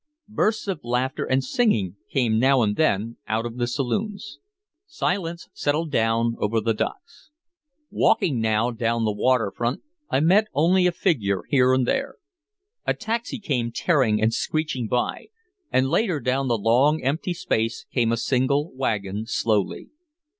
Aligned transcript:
Bursts 0.27 0.67
of 0.67 0.79
laughter 0.83 1.25
and 1.25 1.43
singing 1.43 1.95
came 2.09 2.39
now 2.39 2.63
and 2.63 2.75
then 2.75 3.17
out 3.27 3.45
of 3.45 3.57
the 3.57 3.67
saloons. 3.67 4.39
Silence 4.87 5.47
settled 5.53 5.91
down 5.91 6.35
over 6.39 6.59
the 6.59 6.73
docks. 6.73 7.29
Walking 7.91 8.39
now 8.41 8.71
down 8.71 9.05
the 9.05 9.11
waterfront 9.11 9.83
I 10.09 10.19
met 10.19 10.47
only 10.55 10.87
a 10.87 10.91
figure 10.91 11.43
here 11.49 11.71
and 11.71 11.87
there. 11.87 12.15
A 12.83 12.95
taxi 12.95 13.37
came 13.37 13.71
tearing 13.71 14.19
and 14.19 14.33
screeching 14.33 14.87
by, 14.87 15.27
and 15.71 15.87
later 15.87 16.19
down 16.19 16.47
the 16.47 16.57
long 16.57 17.03
empty 17.03 17.35
space 17.35 17.85
came 17.93 18.11
a 18.11 18.17
single 18.17 18.71
wagon 18.73 19.27
slowly. 19.27 19.89